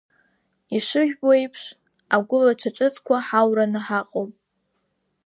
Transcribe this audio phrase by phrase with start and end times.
[0.75, 1.61] Ишыжәбо еиԥш,
[2.15, 4.31] агәылацәа ҿыцқәа ҳаураны ҳаҟоуп.